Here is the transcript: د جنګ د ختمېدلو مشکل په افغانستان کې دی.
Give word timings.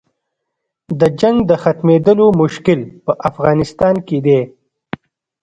د 0.99 1.01
جنګ 1.19 1.37
د 1.49 1.51
ختمېدلو 1.63 2.27
مشکل 2.41 2.79
په 3.05 3.11
افغانستان 3.29 3.95
کې 4.07 4.17
دی. 4.25 4.41